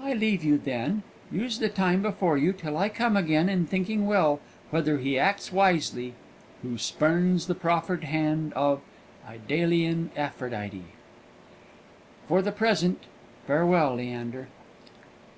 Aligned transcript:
"I 0.00 0.14
leave 0.14 0.42
you, 0.42 0.56
then. 0.56 1.02
Use 1.30 1.58
the 1.58 1.68
time 1.68 2.00
before 2.00 2.38
you 2.38 2.54
till 2.54 2.78
I 2.78 2.88
come 2.88 3.18
again 3.18 3.50
in 3.50 3.66
thinking 3.66 4.06
well 4.06 4.40
whether 4.70 4.96
he 4.96 5.18
acts 5.18 5.52
wisely 5.52 6.14
who 6.62 6.78
spurns 6.78 7.48
the 7.48 7.54
proffered 7.54 8.04
hand 8.04 8.54
of 8.54 8.80
Idalian 9.28 10.10
Aphrodite. 10.16 10.84
For 12.28 12.40
the 12.40 12.50
present, 12.50 13.04
farewell, 13.46 13.96
Leander!" 13.96 14.48